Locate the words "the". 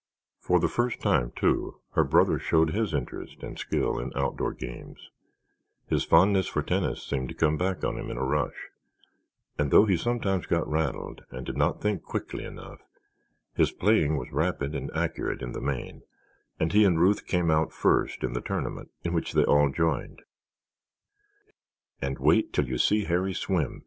0.59-0.67, 15.51-15.61, 18.33-18.41